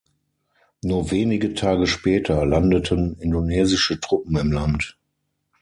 [0.81, 4.97] Nur wenige Tage später landeten indonesische Truppen im Land.